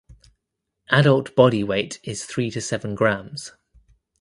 [0.89, 3.51] Adult body weight is three to seven grams.